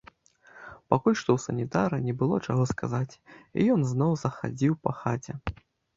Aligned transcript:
Пакуль 0.93 1.17
што 1.19 1.29
ў 1.33 1.39
санітара 1.43 1.99
не 2.07 2.13
было 2.21 2.39
чаго 2.47 2.63
сказаць, 2.73 3.13
і 3.57 3.67
ён 3.75 3.81
зноў 3.91 4.11
захадзіў 4.23 4.73
па 4.89 4.99
хаце. 5.03 5.33